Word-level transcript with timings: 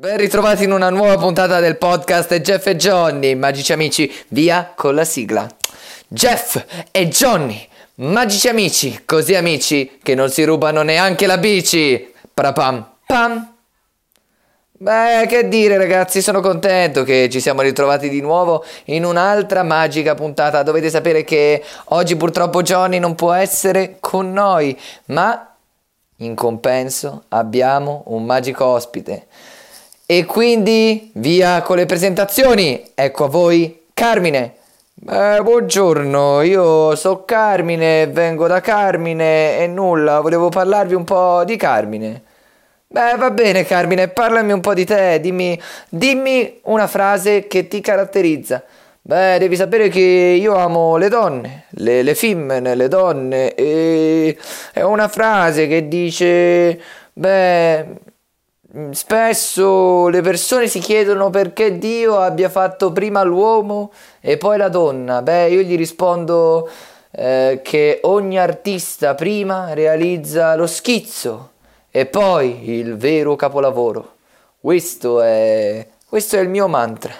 Ben 0.00 0.16
ritrovati 0.16 0.64
in 0.64 0.72
una 0.72 0.88
nuova 0.88 1.18
puntata 1.18 1.60
del 1.60 1.76
podcast 1.76 2.34
Jeff 2.36 2.66
e 2.68 2.76
Johnny, 2.76 3.34
magici 3.34 3.74
amici, 3.74 4.10
via 4.28 4.72
con 4.74 4.94
la 4.94 5.04
sigla. 5.04 5.46
Jeff 6.08 6.64
e 6.90 7.08
Johnny, 7.08 7.68
magici 7.96 8.48
amici, 8.48 9.02
così 9.04 9.34
amici 9.34 9.98
che 10.02 10.14
non 10.14 10.30
si 10.30 10.44
rubano 10.44 10.80
neanche 10.80 11.26
la 11.26 11.36
bici. 11.36 12.14
Parapam, 12.32 12.92
pam. 13.04 13.52
Beh, 14.72 15.26
che 15.28 15.48
dire 15.48 15.76
ragazzi, 15.76 16.22
sono 16.22 16.40
contento 16.40 17.02
che 17.02 17.28
ci 17.30 17.38
siamo 17.38 17.60
ritrovati 17.60 18.08
di 18.08 18.22
nuovo 18.22 18.64
in 18.86 19.04
un'altra 19.04 19.62
magica 19.64 20.14
puntata. 20.14 20.62
Dovete 20.62 20.88
sapere 20.88 21.24
che 21.24 21.62
oggi 21.88 22.16
purtroppo 22.16 22.62
Johnny 22.62 22.98
non 22.98 23.14
può 23.14 23.32
essere 23.32 23.98
con 24.00 24.32
noi, 24.32 24.74
ma 25.08 25.56
in 26.16 26.34
compenso 26.34 27.24
abbiamo 27.28 28.04
un 28.06 28.24
magico 28.24 28.64
ospite. 28.64 29.26
E 30.10 30.24
quindi 30.24 31.12
via 31.14 31.62
con 31.62 31.76
le 31.76 31.86
presentazioni. 31.86 32.82
Ecco 32.96 33.26
a 33.26 33.28
voi 33.28 33.82
Carmine. 33.94 34.54
Eh, 35.08 35.38
buongiorno, 35.40 36.42
io 36.42 36.96
sono 36.96 37.24
Carmine, 37.24 38.08
vengo 38.08 38.48
da 38.48 38.60
Carmine 38.60 39.58
e 39.58 39.68
nulla, 39.68 40.18
volevo 40.18 40.48
parlarvi 40.48 40.94
un 40.94 41.04
po' 41.04 41.44
di 41.44 41.54
Carmine. 41.54 42.22
Beh, 42.88 43.14
va 43.18 43.30
bene 43.30 43.64
Carmine, 43.64 44.08
parlami 44.08 44.50
un 44.50 44.58
po' 44.58 44.74
di 44.74 44.84
te, 44.84 45.20
dimmi, 45.20 45.56
dimmi 45.88 46.58
una 46.64 46.88
frase 46.88 47.46
che 47.46 47.68
ti 47.68 47.80
caratterizza. 47.80 48.64
Beh, 49.00 49.38
devi 49.38 49.54
sapere 49.54 49.88
che 49.88 50.00
io 50.00 50.56
amo 50.56 50.96
le 50.96 51.08
donne, 51.08 51.66
le, 51.74 52.02
le 52.02 52.16
femmine, 52.16 52.74
le 52.74 52.88
donne, 52.88 53.54
e 53.54 54.36
è 54.72 54.82
una 54.82 55.06
frase 55.06 55.68
che 55.68 55.86
dice, 55.86 56.80
beh, 57.12 57.86
spesso 58.92 60.08
le 60.08 60.20
persone 60.20 60.68
si 60.68 60.78
chiedono 60.78 61.30
perché 61.30 61.78
Dio 61.78 62.18
abbia 62.18 62.48
fatto 62.48 62.92
prima 62.92 63.22
l'uomo 63.22 63.92
e 64.20 64.36
poi 64.36 64.56
la 64.56 64.68
donna. 64.68 65.22
Beh, 65.22 65.48
io 65.48 65.62
gli 65.62 65.76
rispondo 65.76 66.68
eh, 67.10 67.60
che 67.62 68.00
ogni 68.02 68.38
artista 68.38 69.14
prima 69.14 69.72
realizza 69.74 70.54
lo 70.54 70.66
schizzo 70.66 71.50
e 71.90 72.06
poi 72.06 72.70
il 72.78 72.96
vero 72.96 73.34
capolavoro. 73.36 74.16
Questo 74.60 75.20
è, 75.20 75.86
questo 76.06 76.36
è 76.36 76.40
il 76.40 76.48
mio 76.48 76.68
mantra. 76.68 77.12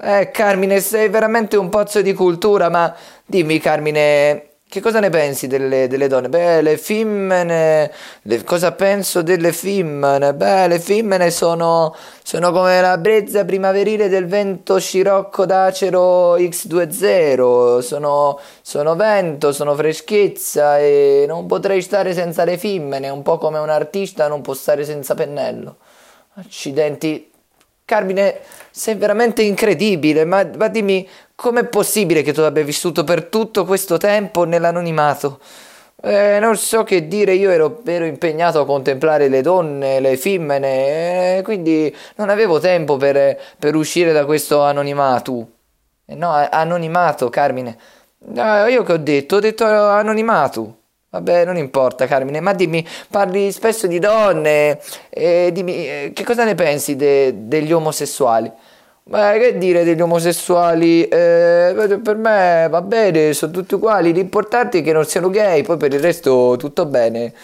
Eh, 0.00 0.30
Carmine, 0.32 0.80
sei 0.80 1.08
veramente 1.08 1.56
un 1.56 1.68
pozzo 1.68 2.02
di 2.02 2.12
cultura, 2.14 2.68
ma 2.68 2.94
dimmi, 3.24 3.58
Carmine, 3.60 4.53
che 4.74 4.80
cosa 4.80 4.98
ne 4.98 5.08
pensi 5.08 5.46
delle, 5.46 5.86
delle 5.86 6.08
donne? 6.08 6.28
Beh, 6.28 6.60
le 6.60 6.76
femmine, 6.76 7.92
le, 8.22 8.42
cosa 8.42 8.72
penso 8.72 9.22
delle 9.22 9.52
femmine? 9.52 10.34
Beh, 10.34 10.66
le 10.66 10.80
femmine 10.80 11.30
sono, 11.30 11.94
sono 12.24 12.50
come 12.50 12.80
la 12.80 12.98
brezza 12.98 13.44
primaverile 13.44 14.08
del 14.08 14.26
vento 14.26 14.80
scirocco 14.80 15.46
d'acero 15.46 16.36
X20, 16.38 17.78
sono, 17.78 18.40
sono 18.62 18.96
vento, 18.96 19.52
sono 19.52 19.76
freschezza 19.76 20.80
e 20.80 21.24
non 21.28 21.46
potrei 21.46 21.80
stare 21.80 22.12
senza 22.12 22.42
le 22.42 22.58
femmine, 22.58 23.08
un 23.10 23.22
po' 23.22 23.38
come 23.38 23.60
un 23.60 23.70
artista 23.70 24.26
non 24.26 24.40
può 24.40 24.54
stare 24.54 24.84
senza 24.84 25.14
pennello. 25.14 25.76
Accidenti, 26.34 27.30
Carmine, 27.84 28.40
sei 28.72 28.96
veramente 28.96 29.42
incredibile, 29.42 30.24
ma, 30.24 30.44
ma 30.56 30.66
dimmi, 30.66 31.08
com'è 31.34 31.64
possibile 31.64 32.22
che 32.22 32.32
tu 32.32 32.40
abbia 32.40 32.64
vissuto 32.64 33.04
per 33.04 33.24
tutto 33.24 33.64
questo 33.64 33.96
tempo 33.98 34.44
nell'anonimato? 34.44 35.40
Eh, 36.06 36.38
non 36.38 36.56
so 36.56 36.84
che 36.84 37.08
dire, 37.08 37.32
io 37.32 37.50
ero, 37.50 37.80
ero, 37.86 38.04
impegnato 38.04 38.60
a 38.60 38.66
contemplare 38.66 39.28
le 39.28 39.40
donne, 39.40 40.00
le 40.00 40.18
femmine, 40.18 41.38
eh, 41.38 41.42
quindi 41.42 41.94
non 42.16 42.28
avevo 42.28 42.60
tempo 42.60 42.98
per, 42.98 43.40
per, 43.58 43.74
uscire 43.74 44.12
da 44.12 44.26
questo 44.26 44.60
anonimato. 44.62 45.48
Eh, 46.04 46.14
no, 46.14 46.30
anonimato, 46.50 47.30
Carmine. 47.30 47.78
No, 48.26 48.66
io 48.66 48.82
che 48.82 48.92
ho 48.92 48.96
detto? 48.98 49.36
Ho 49.36 49.40
detto 49.40 49.64
anonimato. 49.64 50.76
Vabbè, 51.08 51.44
non 51.46 51.56
importa, 51.56 52.06
Carmine, 52.06 52.40
ma 52.40 52.52
dimmi, 52.52 52.86
parli 53.08 53.50
spesso 53.52 53.86
di 53.86 53.98
donne, 53.98 54.80
e 55.08 55.50
dimmi, 55.52 55.72
eh, 55.88 56.12
che 56.12 56.24
cosa 56.24 56.44
ne 56.44 56.54
pensi 56.54 56.96
de- 56.96 57.46
degli 57.48 57.72
omosessuali? 57.72 58.50
Beh, 59.06 59.38
che 59.38 59.58
dire 59.58 59.84
degli 59.84 60.00
omosessuali? 60.00 61.06
Eh, 61.06 62.00
per 62.02 62.16
me 62.16 62.66
va 62.70 62.80
bene, 62.80 63.34
sono 63.34 63.52
tutti 63.52 63.74
uguali, 63.74 64.12
l'importante 64.14 64.78
è 64.78 64.82
che 64.82 64.92
non 64.92 65.04
siano 65.04 65.28
gay, 65.28 65.62
poi 65.62 65.76
per 65.76 65.92
il 65.92 66.00
resto 66.00 66.56
tutto 66.58 66.86
bene. 66.86 67.34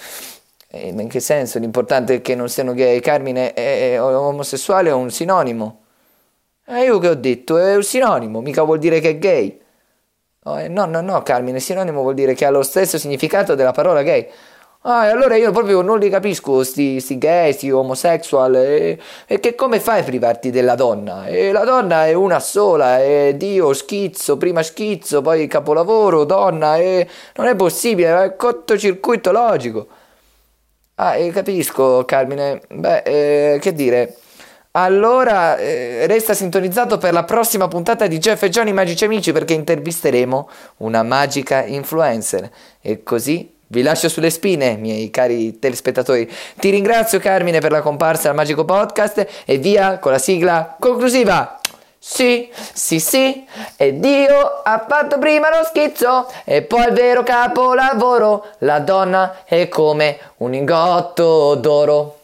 Eh, 0.68 0.88
in 0.88 1.08
che 1.08 1.20
senso 1.20 1.58
l'importante 1.58 2.14
è 2.16 2.22
che 2.22 2.34
non 2.34 2.48
siano 2.48 2.72
gay? 2.72 3.00
Carmine, 3.00 3.52
è, 3.52 3.92
è 3.92 4.02
omosessuale 4.02 4.88
è 4.88 4.92
un 4.94 5.10
sinonimo. 5.10 5.82
Eh, 6.66 6.84
io 6.84 6.98
che 6.98 7.08
ho 7.08 7.14
detto, 7.14 7.58
è 7.58 7.74
un 7.76 7.82
sinonimo, 7.82 8.40
mica 8.40 8.62
vuol 8.62 8.78
dire 8.78 9.00
che 9.00 9.10
è 9.10 9.18
gay. 9.18 9.60
Oh, 10.44 10.58
eh, 10.58 10.68
no, 10.68 10.86
no, 10.86 11.00
no, 11.02 11.22
Carmine, 11.22 11.60
sinonimo 11.60 12.00
vuol 12.02 12.14
dire 12.14 12.34
che 12.34 12.46
ha 12.46 12.50
lo 12.50 12.62
stesso 12.62 12.98
significato 12.98 13.54
della 13.54 13.72
parola 13.72 14.02
gay. 14.02 14.26
Ah, 14.82 15.06
e 15.06 15.10
allora 15.10 15.36
io 15.36 15.52
proprio 15.52 15.82
non 15.82 15.98
li 15.98 16.08
capisco, 16.08 16.64
sti, 16.64 17.00
sti 17.00 17.18
gay, 17.18 17.52
sti 17.52 17.70
homosexual, 17.70 18.54
e, 18.54 18.98
e, 19.26 19.38
che 19.38 19.54
come 19.54 19.78
fai 19.78 20.00
a 20.00 20.04
privarti 20.04 20.48
della 20.50 20.74
donna? 20.74 21.26
E 21.26 21.52
la 21.52 21.64
donna 21.64 22.06
è 22.06 22.14
una 22.14 22.40
sola, 22.40 22.98
è 22.98 23.34
Dio, 23.36 23.74
schizzo, 23.74 24.38
prima 24.38 24.62
schizzo, 24.62 25.20
poi 25.20 25.46
capolavoro, 25.48 26.24
donna, 26.24 26.78
e 26.78 27.06
non 27.36 27.46
è 27.48 27.56
possibile, 27.56 28.24
è 28.24 28.36
cortocircuito 28.36 29.30
logico. 29.32 29.86
Ah, 30.94 31.16
e 31.16 31.30
capisco, 31.30 32.04
Carmine, 32.06 32.60
beh, 32.68 33.02
eh, 33.54 33.58
che 33.60 33.72
dire... 33.74 34.16
Allora 34.72 35.56
eh, 35.56 36.06
resta 36.06 36.32
sintonizzato 36.32 36.96
per 36.96 37.12
la 37.12 37.24
prossima 37.24 37.66
puntata 37.66 38.06
di 38.06 38.18
Jeff 38.18 38.44
e 38.44 38.50
Johnny 38.50 38.70
Magici 38.70 39.04
Amici 39.04 39.32
perché 39.32 39.52
intervisteremo 39.54 40.48
una 40.78 41.02
magica 41.02 41.64
influencer 41.64 42.48
e 42.80 43.02
così 43.02 43.58
vi 43.72 43.82
lascio 43.82 44.08
sulle 44.08 44.30
spine, 44.30 44.76
miei 44.76 45.10
cari 45.10 45.58
telespettatori. 45.58 46.28
Ti 46.56 46.70
ringrazio 46.70 47.20
Carmine 47.20 47.60
per 47.60 47.70
la 47.70 47.82
comparsa 47.82 48.28
al 48.28 48.34
Magico 48.34 48.64
Podcast 48.64 49.26
e 49.44 49.58
via 49.58 49.98
con 49.98 50.10
la 50.10 50.18
sigla 50.18 50.76
conclusiva. 50.78 51.60
Sì, 51.96 52.50
sì, 52.72 52.98
sì, 52.98 53.46
e 53.76 53.98
Dio 53.98 54.62
ha 54.64 54.86
fatto 54.88 55.18
prima 55.18 55.50
lo 55.50 55.64
schizzo 55.64 56.28
e 56.44 56.62
poi 56.62 56.86
il 56.86 56.94
vero 56.94 57.22
capolavoro. 57.22 58.46
La 58.58 58.80
donna 58.80 59.44
è 59.44 59.68
come 59.68 60.18
un 60.38 60.54
ingotto 60.54 61.54
d'oro. 61.56 62.19